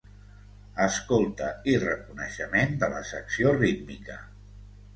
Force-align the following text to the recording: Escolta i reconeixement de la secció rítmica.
Escolta 0.85 1.49
i 1.75 1.75
reconeixement 1.85 2.75
de 2.85 2.91
la 2.97 3.05
secció 3.13 3.55
rítmica. 3.61 4.21